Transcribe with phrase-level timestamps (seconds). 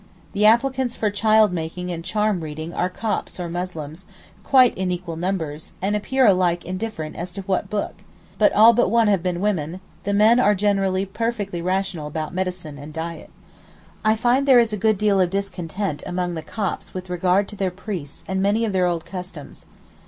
[0.33, 4.07] The applicants for child making and charm reading are Copts or Muslims,
[4.43, 7.93] quite in equal numbers, and appear alike indifferent as to what 'Book':
[8.39, 12.79] but all but one have been women; the men are generally perfectly rational about medicine
[12.79, 13.29] and diet.
[14.03, 17.55] I find there is a good deal of discontent among the Copts with regard to
[17.55, 19.67] their priests and many of their old customs.